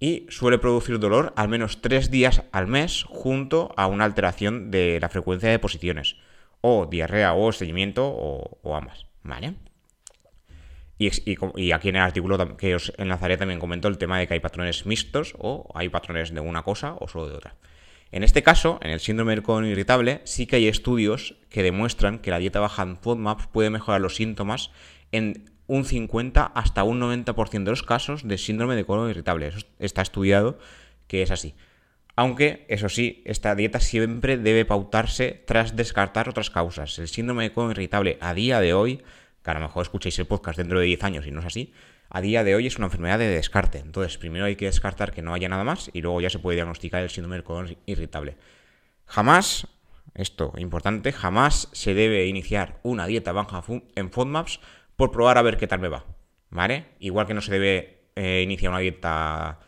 Y 0.00 0.26
suele 0.28 0.58
producir 0.58 0.98
dolor 0.98 1.32
al 1.36 1.48
menos 1.48 1.80
tres 1.80 2.10
días 2.10 2.42
al 2.52 2.66
mes 2.66 3.04
junto 3.04 3.72
a 3.76 3.86
una 3.86 4.04
alteración 4.04 4.70
de 4.70 4.98
la 5.00 5.08
frecuencia 5.08 5.48
de 5.48 5.54
deposiciones 5.54 6.16
o 6.60 6.86
diarrea 6.86 7.34
o 7.34 7.50
estreñimiento 7.50 8.06
o, 8.06 8.76
ambas, 8.76 9.06
¿vale? 9.22 9.54
Y, 10.96 11.08
aquí 11.72 11.88
en 11.88 11.96
el 11.96 12.02
artículo 12.02 12.56
que 12.56 12.74
os 12.74 12.92
enlazaré 12.96 13.36
también 13.36 13.60
comento 13.60 13.88
el 13.88 13.98
tema 13.98 14.18
de 14.18 14.26
que 14.26 14.34
hay 14.34 14.40
patrones 14.40 14.86
mixtos 14.86 15.34
o 15.38 15.70
hay 15.74 15.90
patrones 15.90 16.32
de 16.32 16.40
una 16.40 16.62
cosa 16.62 16.96
o 16.98 17.06
solo 17.06 17.28
de 17.28 17.36
otra. 17.36 17.54
En 18.14 18.22
este 18.22 18.44
caso, 18.44 18.78
en 18.80 18.92
el 18.92 19.00
síndrome 19.00 19.32
del 19.32 19.42
colon 19.42 19.66
irritable, 19.66 20.20
sí 20.22 20.46
que 20.46 20.54
hay 20.54 20.68
estudios 20.68 21.34
que 21.50 21.64
demuestran 21.64 22.20
que 22.20 22.30
la 22.30 22.38
dieta 22.38 22.60
baja 22.60 22.84
en 22.84 22.96
FODMAP 22.96 23.46
puede 23.46 23.70
mejorar 23.70 24.00
los 24.00 24.14
síntomas 24.14 24.70
en 25.10 25.50
un 25.66 25.84
50 25.84 26.44
hasta 26.44 26.84
un 26.84 27.00
90% 27.00 27.64
de 27.64 27.70
los 27.70 27.82
casos 27.82 28.28
de 28.28 28.38
síndrome 28.38 28.76
de 28.76 28.84
colon 28.84 29.10
irritable. 29.10 29.48
Eso 29.48 29.66
está 29.80 30.00
estudiado 30.02 30.60
que 31.08 31.22
es 31.22 31.32
así. 31.32 31.56
Aunque, 32.14 32.66
eso 32.68 32.88
sí, 32.88 33.20
esta 33.24 33.56
dieta 33.56 33.80
siempre 33.80 34.38
debe 34.38 34.64
pautarse 34.64 35.42
tras 35.44 35.74
descartar 35.74 36.28
otras 36.28 36.50
causas. 36.50 36.96
El 37.00 37.08
síndrome 37.08 37.42
de 37.42 37.52
colon 37.52 37.72
irritable 37.72 38.18
a 38.20 38.32
día 38.32 38.60
de 38.60 38.74
hoy 38.74 39.02
que 39.44 39.50
a 39.50 39.54
lo 39.54 39.60
mejor 39.60 39.82
escuchéis 39.82 40.18
el 40.20 40.26
podcast 40.26 40.58
dentro 40.58 40.78
de 40.78 40.86
10 40.86 41.02
años 41.02 41.26
y 41.26 41.32
no 41.32 41.40
es 41.40 41.46
así, 41.46 41.72
a 42.10 42.20
día 42.20 42.44
de 42.44 42.54
hoy 42.54 42.66
es 42.66 42.76
una 42.76 42.86
enfermedad 42.86 43.18
de 43.18 43.28
descarte. 43.28 43.78
Entonces, 43.78 44.18
primero 44.18 44.44
hay 44.44 44.56
que 44.56 44.66
descartar 44.66 45.12
que 45.12 45.22
no 45.22 45.34
haya 45.34 45.48
nada 45.48 45.64
más 45.64 45.90
y 45.92 46.02
luego 46.02 46.20
ya 46.20 46.30
se 46.30 46.38
puede 46.38 46.56
diagnosticar 46.56 47.02
el 47.02 47.10
síndrome 47.10 47.36
del 47.36 47.78
irritable. 47.86 48.36
Jamás, 49.06 49.66
esto 50.14 50.52
importante, 50.56 51.12
jamás 51.12 51.68
se 51.72 51.94
debe 51.94 52.26
iniciar 52.26 52.78
una 52.82 53.06
dieta 53.06 53.32
baja 53.32 53.62
en 53.94 54.10
FODMAPs 54.10 54.60
por 54.96 55.10
probar 55.10 55.38
a 55.38 55.42
ver 55.42 55.56
qué 55.56 55.66
tal 55.66 55.80
me 55.80 55.88
va. 55.88 56.04
¿Vale? 56.50 56.86
Igual 57.00 57.26
que 57.26 57.34
no 57.34 57.40
se 57.40 57.52
debe 57.52 58.04
eh, 58.14 58.42
iniciar 58.42 58.70
una 58.70 58.78
dieta 58.78 59.58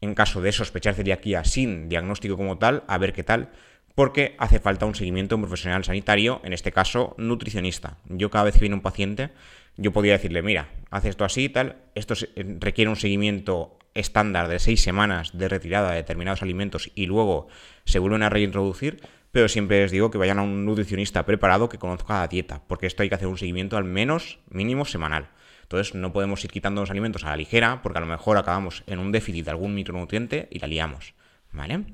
en 0.00 0.14
caso 0.14 0.40
de 0.40 0.52
sospechar 0.52 0.94
celiaquía 0.94 1.44
sin 1.44 1.88
diagnóstico 1.88 2.36
como 2.36 2.58
tal, 2.58 2.84
a 2.86 2.98
ver 2.98 3.12
qué 3.12 3.24
tal, 3.24 3.50
porque 3.94 4.34
hace 4.38 4.58
falta 4.58 4.86
un 4.86 4.94
seguimiento 4.94 5.38
profesional 5.38 5.84
sanitario, 5.84 6.40
en 6.44 6.52
este 6.52 6.72
caso 6.72 7.14
nutricionista. 7.16 7.98
Yo 8.06 8.30
cada 8.30 8.44
vez 8.44 8.54
que 8.54 8.60
viene 8.60 8.74
un 8.74 8.82
paciente, 8.82 9.30
yo 9.76 9.92
podría 9.92 10.14
decirle, 10.14 10.42
mira, 10.42 10.68
haz 10.90 11.04
esto 11.04 11.24
así 11.24 11.44
y 11.44 11.48
tal, 11.48 11.76
esto 11.94 12.14
requiere 12.58 12.90
un 12.90 12.96
seguimiento 12.96 13.78
estándar 13.94 14.48
de 14.48 14.58
seis 14.58 14.82
semanas 14.82 15.36
de 15.38 15.48
retirada 15.48 15.90
de 15.90 15.96
determinados 15.96 16.42
alimentos 16.42 16.90
y 16.94 17.06
luego 17.06 17.46
se 17.84 18.00
vuelven 18.00 18.22
a 18.24 18.30
reintroducir, 18.30 19.00
pero 19.30 19.48
siempre 19.48 19.82
les 19.82 19.92
digo 19.92 20.10
que 20.10 20.18
vayan 20.18 20.38
a 20.38 20.42
un 20.42 20.64
nutricionista 20.64 21.24
preparado 21.24 21.68
que 21.68 21.78
conozca 21.78 22.20
la 22.20 22.28
dieta, 22.28 22.62
porque 22.66 22.86
esto 22.86 23.02
hay 23.02 23.08
que 23.08 23.14
hacer 23.14 23.28
un 23.28 23.38
seguimiento 23.38 23.76
al 23.76 23.84
menos 23.84 24.40
mínimo 24.50 24.84
semanal. 24.84 25.28
Entonces 25.62 25.94
no 25.94 26.12
podemos 26.12 26.44
ir 26.44 26.50
quitando 26.50 26.82
los 26.82 26.90
alimentos 26.90 27.24
a 27.24 27.30
la 27.30 27.36
ligera 27.36 27.80
porque 27.82 27.98
a 27.98 28.00
lo 28.00 28.06
mejor 28.06 28.36
acabamos 28.36 28.82
en 28.86 28.98
un 28.98 29.12
déficit 29.12 29.44
de 29.44 29.50
algún 29.50 29.74
micronutriente 29.74 30.48
y 30.50 30.58
la 30.58 30.66
liamos. 30.66 31.14
¿Vale? 31.52 31.84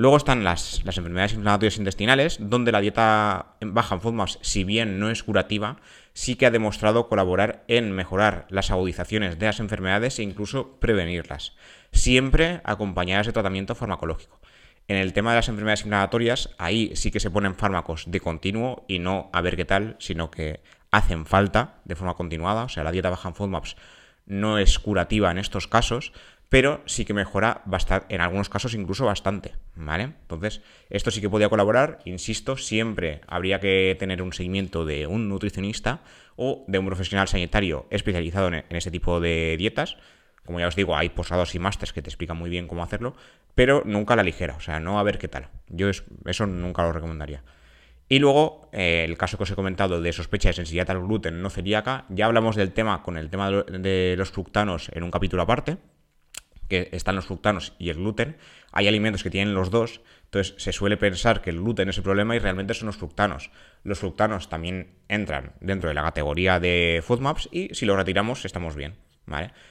Luego 0.00 0.16
están 0.16 0.44
las, 0.44 0.80
enfermedades 0.86 1.34
inflamatorias 1.34 1.76
intestinales, 1.76 2.38
donde 2.40 2.72
la 2.72 2.80
dieta 2.80 3.56
baja 3.60 3.96
en 3.96 4.00
FODMAPs, 4.00 4.38
si 4.40 4.64
bien 4.64 4.98
no 4.98 5.10
es 5.10 5.22
curativa, 5.22 5.76
sí 6.14 6.36
que 6.36 6.46
ha 6.46 6.50
demostrado 6.50 7.06
colaborar 7.06 7.64
en 7.68 7.92
mejorar 7.92 8.46
las 8.48 8.70
agudizaciones 8.70 9.38
de 9.38 9.44
las 9.44 9.60
enfermedades 9.60 10.18
e 10.18 10.22
incluso 10.22 10.80
prevenirlas, 10.80 11.54
siempre 11.92 12.62
acompañadas 12.64 13.26
de 13.26 13.34
tratamiento 13.34 13.74
farmacológico. 13.74 14.40
En 14.88 14.96
el 14.96 15.12
tema 15.12 15.32
de 15.32 15.36
las 15.36 15.50
enfermedades 15.50 15.82
inflamatorias, 15.82 16.48
ahí 16.56 16.92
sí 16.94 17.10
que 17.10 17.20
se 17.20 17.30
ponen 17.30 17.54
fármacos 17.54 18.04
de 18.06 18.20
continuo 18.20 18.86
y 18.88 19.00
no 19.00 19.28
a 19.34 19.42
ver 19.42 19.54
qué 19.54 19.66
tal, 19.66 19.96
sino 19.98 20.30
que 20.30 20.62
hacen 20.90 21.26
falta 21.26 21.82
de 21.84 21.94
forma 21.94 22.14
continuada. 22.14 22.64
O 22.64 22.68
sea, 22.70 22.84
la 22.84 22.92
dieta 22.92 23.10
baja 23.10 23.28
en 23.28 23.34
FODMAPs 23.34 23.76
no 24.24 24.56
es 24.56 24.78
curativa 24.78 25.30
en 25.30 25.36
estos 25.36 25.66
casos, 25.66 26.14
pero 26.50 26.82
sí 26.84 27.04
que 27.04 27.14
mejora 27.14 27.62
bastante, 27.64 28.12
en 28.12 28.20
algunos 28.20 28.48
casos 28.48 28.74
incluso 28.74 29.06
bastante, 29.06 29.54
¿vale? 29.76 30.02
Entonces, 30.02 30.60
esto 30.90 31.12
sí 31.12 31.20
que 31.20 31.30
podría 31.30 31.48
colaborar, 31.48 32.00
insisto, 32.04 32.56
siempre 32.56 33.20
habría 33.28 33.60
que 33.60 33.96
tener 33.98 34.20
un 34.20 34.32
seguimiento 34.32 34.84
de 34.84 35.06
un 35.06 35.28
nutricionista 35.28 36.00
o 36.34 36.64
de 36.66 36.80
un 36.80 36.86
profesional 36.86 37.28
sanitario 37.28 37.86
especializado 37.90 38.48
en, 38.48 38.64
ese 38.68 38.90
tipo 38.90 39.20
de 39.20 39.56
dietas. 39.58 39.96
Como 40.44 40.58
ya 40.58 40.66
os 40.66 40.74
digo, 40.74 40.96
hay 40.96 41.10
posados 41.10 41.54
y 41.54 41.60
másters 41.60 41.92
que 41.92 42.02
te 42.02 42.10
explican 42.10 42.36
muy 42.36 42.50
bien 42.50 42.66
cómo 42.66 42.82
hacerlo, 42.82 43.14
pero 43.54 43.84
nunca 43.86 44.14
a 44.14 44.16
la 44.16 44.24
ligera, 44.24 44.56
o 44.56 44.60
sea, 44.60 44.80
no 44.80 44.98
a 44.98 45.04
ver 45.04 45.18
qué 45.18 45.28
tal. 45.28 45.50
Yo 45.68 45.88
eso 45.88 46.46
nunca 46.46 46.82
lo 46.82 46.92
recomendaría. 46.92 47.44
Y 48.08 48.18
luego, 48.18 48.68
eh, 48.72 49.04
el 49.08 49.16
caso 49.16 49.36
que 49.36 49.44
os 49.44 49.50
he 49.52 49.54
comentado 49.54 50.00
de 50.00 50.12
sospecha 50.12 50.48
de 50.48 50.54
sensibilidad 50.54 50.90
al 50.90 51.00
gluten 51.00 51.40
no 51.42 51.48
celíaca, 51.48 52.06
ya 52.08 52.26
hablamos 52.26 52.56
del 52.56 52.72
tema 52.72 53.04
con 53.04 53.16
el 53.16 53.30
tema 53.30 53.52
de 53.52 54.16
los 54.18 54.32
fructanos 54.32 54.90
en 54.92 55.04
un 55.04 55.12
capítulo 55.12 55.42
aparte, 55.42 55.76
que 56.70 56.88
están 56.92 57.16
los 57.16 57.26
fructanos 57.26 57.74
y 57.78 57.90
el 57.90 57.96
gluten. 57.96 58.38
Hay 58.72 58.88
alimentos 58.88 59.22
que 59.22 59.28
tienen 59.28 59.52
los 59.52 59.70
dos, 59.70 60.00
entonces 60.24 60.54
se 60.56 60.72
suele 60.72 60.96
pensar 60.96 61.42
que 61.42 61.50
el 61.50 61.58
gluten 61.58 61.90
es 61.90 61.98
el 61.98 62.04
problema 62.04 62.34
y 62.34 62.38
realmente 62.38 62.72
son 62.72 62.86
los 62.86 62.96
fructanos. 62.96 63.50
Los 63.84 63.98
fructanos 63.98 64.48
también 64.48 64.94
entran 65.08 65.52
dentro 65.60 65.88
de 65.88 65.94
la 65.94 66.04
categoría 66.04 66.58
de 66.60 67.02
FODMAPs 67.04 67.50
y 67.52 67.74
si 67.74 67.84
los 67.84 67.96
retiramos 67.96 68.46
estamos 68.46 68.74
bien. 68.74 68.94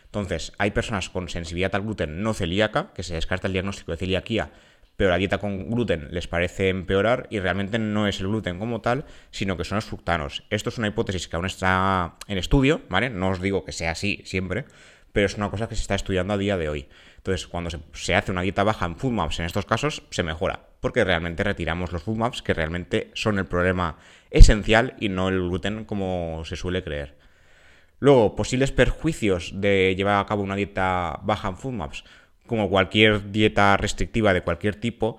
Entonces, 0.05 0.53
hay 0.57 0.71
personas 0.71 1.09
con 1.09 1.27
sensibilidad 1.27 1.75
al 1.75 1.81
gluten 1.81 2.23
no 2.23 2.33
celíaca, 2.33 2.93
que 2.93 3.03
se 3.03 3.15
descarta 3.15 3.47
el 3.47 3.53
diagnóstico 3.53 3.91
de 3.91 3.97
celiaquía 3.97 4.51
pero 4.99 5.11
la 5.11 5.17
dieta 5.17 5.37
con 5.37 5.69
gluten 5.69 6.09
les 6.11 6.27
parece 6.27 6.67
empeorar 6.67 7.27
y 7.29 7.39
realmente 7.39 7.79
no 7.79 8.05
es 8.05 8.19
el 8.19 8.27
gluten 8.27 8.59
como 8.59 8.81
tal, 8.81 9.05
sino 9.31 9.55
que 9.55 9.63
son 9.63 9.77
los 9.77 9.85
fructanos. 9.85 10.43
Esto 10.49 10.67
es 10.67 10.77
una 10.77 10.89
hipótesis 10.89 11.29
que 11.29 11.37
aún 11.37 11.45
está 11.45 12.15
en 12.27 12.37
estudio, 12.37 12.81
¿vale? 12.89 13.09
No 13.09 13.29
os 13.29 13.39
digo 13.39 13.63
que 13.63 13.71
sea 13.71 13.91
así 13.91 14.21
siempre, 14.25 14.65
pero 15.19 15.25
es 15.25 15.35
una 15.35 15.49
cosa 15.49 15.67
que 15.67 15.75
se 15.75 15.81
está 15.81 15.95
estudiando 15.95 16.33
a 16.33 16.37
día 16.37 16.55
de 16.55 16.69
hoy. 16.69 16.87
Entonces, 17.17 17.45
cuando 17.45 17.69
se, 17.91 18.15
hace 18.15 18.31
una 18.31 18.41
dieta 18.41 18.63
baja 18.63 18.85
en 18.85 18.95
food 18.95 19.11
maps 19.11 19.39
en 19.39 19.45
estos 19.45 19.65
casos, 19.65 20.03
se 20.11 20.23
mejora, 20.23 20.69
porque 20.79 21.03
realmente 21.03 21.43
retiramos 21.43 21.91
los 21.91 22.03
food 22.03 22.15
maps 22.15 22.41
que 22.41 22.53
realmente 22.53 23.11
son 23.15 23.37
el 23.37 23.45
problema 23.45 23.97
esencial 24.31 24.95
y 24.97 25.09
no 25.09 25.27
el 25.27 25.41
gluten 25.41 25.83
como 25.83 26.43
se 26.45 26.55
suele 26.55 26.85
creer. 26.85 27.17
Luego, 27.99 28.33
posibles 28.33 28.71
perjuicios 28.71 29.51
de 29.55 29.93
llevar 29.97 30.21
a 30.21 30.25
cabo 30.25 30.41
una 30.41 30.55
dieta 30.55 31.19
baja 31.23 31.49
en 31.49 31.57
food 31.57 31.73
maps 31.73 32.05
como 32.47 32.69
cualquier 32.69 33.33
dieta 33.33 33.75
restrictiva 33.75 34.33
de 34.33 34.43
cualquier 34.43 34.75
tipo, 34.75 35.17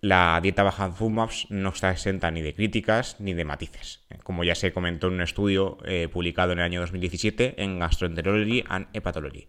la 0.00 0.40
dieta 0.42 0.62
baja 0.62 0.86
en 0.86 0.94
FODMAPs 0.94 1.46
no 1.50 1.68
está 1.70 1.90
exenta 1.90 2.30
ni 2.30 2.42
de 2.42 2.54
críticas 2.54 3.16
ni 3.20 3.34
de 3.34 3.44
matices, 3.44 4.04
como 4.22 4.44
ya 4.44 4.54
se 4.54 4.72
comentó 4.72 5.08
en 5.08 5.14
un 5.14 5.20
estudio 5.20 5.78
eh, 5.84 6.08
publicado 6.10 6.52
en 6.52 6.58
el 6.58 6.64
año 6.64 6.80
2017 6.80 7.62
en 7.62 7.78
Gastroenterology 7.78 8.64
and 8.68 8.86
Hepatology. 8.92 9.48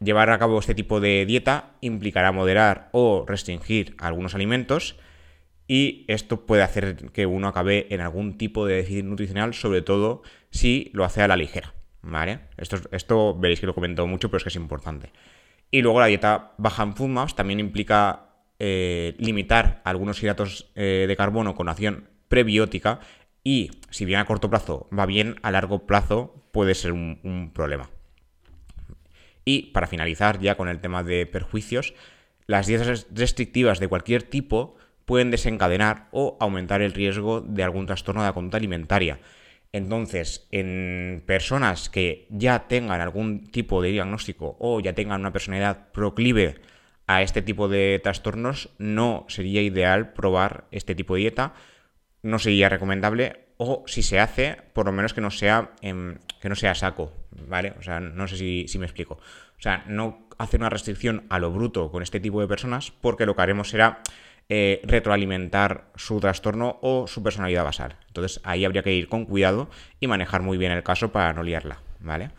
Llevar 0.00 0.30
a 0.30 0.38
cabo 0.38 0.58
este 0.58 0.74
tipo 0.74 1.00
de 1.00 1.24
dieta 1.26 1.70
implicará 1.80 2.32
moderar 2.32 2.88
o 2.92 3.24
restringir 3.26 3.94
algunos 3.98 4.34
alimentos 4.34 4.96
y 5.68 6.04
esto 6.08 6.44
puede 6.44 6.62
hacer 6.62 6.96
que 7.12 7.24
uno 7.24 7.48
acabe 7.48 7.86
en 7.90 8.00
algún 8.00 8.36
tipo 8.36 8.66
de 8.66 8.76
déficit 8.76 9.04
nutricional, 9.04 9.54
sobre 9.54 9.80
todo 9.80 10.22
si 10.50 10.90
lo 10.92 11.04
hace 11.04 11.22
a 11.22 11.28
la 11.28 11.36
ligera. 11.36 11.72
¿vale? 12.02 12.40
Esto, 12.56 12.78
esto 12.90 13.38
veréis 13.38 13.60
que 13.60 13.66
lo 13.66 13.74
comentó 13.74 14.06
mucho, 14.06 14.28
pero 14.28 14.38
es 14.38 14.42
que 14.42 14.48
es 14.50 14.56
importante. 14.56 15.12
Y 15.70 15.80
luego 15.80 16.00
la 16.00 16.06
dieta 16.06 16.52
baja 16.58 16.82
en 16.82 16.94
food 16.94 17.32
también 17.34 17.60
implica 17.60 18.31
eh, 18.64 19.16
limitar 19.18 19.82
algunos 19.84 20.22
hidratos 20.22 20.70
eh, 20.76 21.06
de 21.08 21.16
carbono 21.16 21.56
con 21.56 21.68
acción 21.68 22.08
prebiótica 22.28 23.00
y 23.42 23.72
si 23.90 24.04
bien 24.04 24.20
a 24.20 24.24
corto 24.24 24.50
plazo 24.50 24.88
va 24.96 25.04
bien, 25.04 25.34
a 25.42 25.50
largo 25.50 25.84
plazo 25.84 26.46
puede 26.52 26.76
ser 26.76 26.92
un, 26.92 27.50
problema. 27.52 27.90
Y 29.44 29.72
para 29.72 29.88
finalizar 29.88 30.38
ya 30.38 30.54
con 30.54 30.68
el 30.68 30.78
tema 30.78 31.02
de 31.02 31.26
perjuicios, 31.26 31.94
las 32.46 32.68
dietas 32.68 33.08
restrictivas 33.12 33.80
de 33.80 33.88
cualquier 33.88 34.22
tipo 34.22 34.76
pueden 35.06 35.32
desencadenar 35.32 36.06
o 36.12 36.36
aumentar 36.38 36.82
el 36.82 36.92
riesgo 36.92 37.40
de 37.40 37.64
algún 37.64 37.86
trastorno 37.86 38.22
de 38.22 38.28
la 38.28 38.32
conducta 38.32 38.58
alimentaria. 38.58 39.18
Entonces, 39.72 40.46
en 40.52 41.24
personas 41.26 41.90
que 41.90 42.28
ya 42.30 42.68
tengan 42.68 43.00
algún 43.00 43.44
tipo 43.48 43.82
de 43.82 43.90
diagnóstico 43.90 44.56
o 44.60 44.78
ya 44.78 44.92
tengan 44.92 45.22
una 45.22 45.32
personalidad 45.32 45.90
proclive 45.90 46.60
a 47.06 47.22
este 47.22 47.42
tipo 47.42 47.68
de 47.68 48.00
trastornos, 48.02 48.70
no 48.78 49.24
sería 49.28 49.62
ideal 49.62 50.12
probar 50.12 50.64
este 50.70 50.94
tipo 50.94 51.14
de 51.14 51.20
dieta, 51.20 51.54
no 52.22 52.38
sería 52.38 52.68
recomendable 52.68 53.46
o 53.56 53.84
si 53.86 54.02
se 54.02 54.18
hace, 54.18 54.58
por 54.72 54.86
lo 54.86 54.92
menos 54.92 55.14
que 55.14 55.20
no 55.20 55.30
sea, 55.30 55.72
que 55.80 56.48
no 56.48 56.54
sea 56.54 56.74
saco, 56.74 57.12
¿vale? 57.48 57.74
O 57.78 57.82
sea, 57.82 58.00
no 58.00 58.26
sé 58.26 58.36
si, 58.36 58.66
si 58.68 58.78
me 58.78 58.86
explico. 58.86 59.14
O 59.14 59.62
sea, 59.62 59.84
no 59.86 60.26
hacer 60.38 60.60
una 60.60 60.70
restricción 60.70 61.24
a 61.28 61.38
lo 61.38 61.52
bruto 61.52 61.90
con 61.90 62.02
este 62.02 62.18
tipo 62.18 62.40
de 62.40 62.48
personas 62.48 62.90
porque 62.90 63.26
lo 63.26 63.36
que 63.36 63.42
haremos 63.42 63.68
será 63.68 64.02
eh, 64.48 64.82
retroalimentar 64.84 65.86
su 65.94 66.18
trastorno 66.20 66.78
o 66.82 67.06
su 67.06 67.22
personalidad 67.22 67.64
basal. 67.64 67.96
Entonces 68.08 68.40
ahí 68.44 68.64
habría 68.64 68.82
que 68.82 68.92
ir 68.92 69.08
con 69.08 69.24
cuidado 69.24 69.70
y 70.00 70.08
manejar 70.08 70.42
muy 70.42 70.58
bien 70.58 70.72
el 70.72 70.82
caso 70.82 71.12
para 71.12 71.32
no 71.32 71.42
liarla, 71.42 71.78
¿vale? 72.00 72.30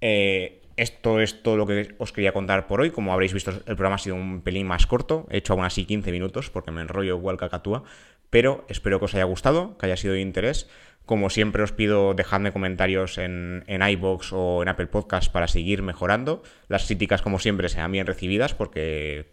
Eh, 0.00 0.62
esto 0.76 1.20
es 1.20 1.42
todo 1.42 1.56
lo 1.56 1.66
que 1.66 1.94
os 1.98 2.12
quería 2.12 2.32
contar 2.32 2.66
por 2.66 2.80
hoy. 2.80 2.90
Como 2.90 3.12
habréis 3.12 3.32
visto, 3.32 3.50
el 3.50 3.76
programa 3.76 3.96
ha 3.96 3.98
sido 3.98 4.16
un 4.16 4.42
pelín 4.42 4.66
más 4.66 4.86
corto. 4.86 5.26
He 5.30 5.38
hecho 5.38 5.52
aún 5.52 5.64
así 5.64 5.84
15 5.84 6.10
minutos 6.12 6.50
porque 6.50 6.70
me 6.70 6.82
enrollo 6.82 7.16
igual 7.16 7.36
cacatúa. 7.36 7.84
Pero 8.30 8.64
espero 8.68 8.98
que 8.98 9.04
os 9.04 9.14
haya 9.14 9.24
gustado, 9.24 9.78
que 9.78 9.86
haya 9.86 9.96
sido 9.96 10.14
de 10.14 10.20
interés. 10.20 10.68
Como 11.06 11.30
siempre 11.30 11.62
os 11.62 11.72
pido, 11.72 12.14
dejadme 12.14 12.52
comentarios 12.52 13.18
en, 13.18 13.62
en 13.66 13.82
iBox 13.82 14.32
o 14.32 14.62
en 14.62 14.68
Apple 14.68 14.86
Podcast 14.86 15.30
para 15.30 15.48
seguir 15.48 15.82
mejorando. 15.82 16.42
Las 16.68 16.86
críticas, 16.86 17.22
como 17.22 17.38
siempre, 17.38 17.68
sean 17.68 17.92
bien 17.92 18.06
recibidas 18.06 18.54
porque 18.54 19.26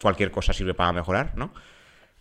cualquier 0.00 0.30
cosa 0.30 0.52
sirve 0.52 0.74
para 0.74 0.92
mejorar, 0.92 1.32
¿no? 1.36 1.52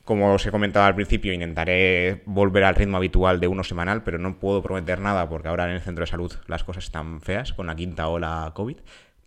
Como 0.08 0.34
os 0.34 0.46
he 0.46 0.52
comentado 0.52 0.86
al 0.86 0.96
principio, 0.96 1.34
intentaré 1.34 2.22
volver 2.26 2.64
al 2.64 2.76
ritmo 2.76 2.96
habitual 2.96 3.42
de 3.42 3.50
uno 3.50 3.66
semanal, 3.66 4.04
pero 4.04 4.18
no 4.18 4.40
puedo 4.40 4.64
prometer 4.64 5.02
nada 5.02 5.28
porque 5.28 5.50
ahora 5.50 5.66
en 5.66 5.72
el 5.72 5.82
centro 5.82 6.04
de 6.04 6.10
salud 6.10 6.32
las 6.48 6.64
cosas 6.64 6.86
están 6.86 7.20
feas 7.20 7.52
con 7.52 7.68
la 7.68 7.76
quinta 7.76 8.08
ola 8.08 8.54
COVID, 8.56 8.78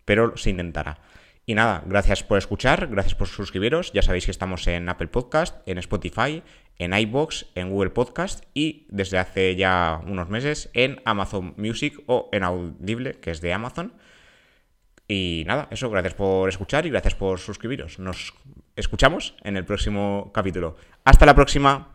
pero 0.05 0.35
se 0.37 0.49
intentará. 0.49 0.97
Y 1.45 1.53
nada, 1.53 1.83
gracias 1.85 2.23
por 2.23 2.39
escuchar, 2.39 2.87
gracias 2.87 3.13
por 3.13 3.27
suscribiros. 3.27 3.93
Ya 3.93 4.01
sabéis 4.01 4.25
que 4.25 4.31
estamos 4.31 4.65
en 4.65 4.89
Apple 4.89 5.09
Podcast, 5.09 5.55
en 5.67 5.77
Spotify, 5.77 6.41
en 6.79 6.93
iBox, 6.95 7.45
en 7.53 7.69
Google 7.69 7.91
Podcast 7.91 8.43
y 8.55 8.87
desde 8.89 9.19
hace 9.19 9.55
ya 9.55 10.01
unos 10.07 10.29
meses 10.29 10.71
en 10.73 10.99
Amazon 11.05 11.53
Music 11.57 12.01
o 12.07 12.27
en 12.31 12.41
Audible, 12.41 13.19
que 13.21 13.29
es 13.29 13.39
de 13.39 13.53
Amazon. 13.53 13.93
Y 15.07 15.43
nada, 15.45 15.67
eso, 15.69 15.91
gracias 15.91 16.15
por 16.15 16.49
escuchar 16.49 16.87
y 16.87 16.89
gracias 16.89 17.13
por 17.13 17.37
suscribiros. 17.37 17.99
Nos 17.99 18.33
escuchamos 18.75 19.35
en 19.43 19.57
el 19.57 19.65
próximo 19.65 20.31
capítulo. 20.33 20.75
Hasta 21.03 21.25
la 21.25 21.35
próxima. 21.35 21.87